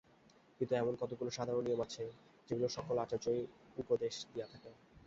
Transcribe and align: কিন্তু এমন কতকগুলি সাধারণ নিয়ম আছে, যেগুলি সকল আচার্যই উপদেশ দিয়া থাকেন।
কিন্তু 0.61 0.73
এমন 0.75 0.93
কতকগুলি 0.95 1.31
সাধারণ 1.31 1.63
নিয়ম 1.65 1.81
আছে, 1.81 2.03
যেগুলি 2.49 2.69
সকল 2.69 2.95
আচার্যই 2.97 3.41
উপদেশ 3.77 4.15
দিয়া 4.33 4.47
থাকেন। 4.47 4.73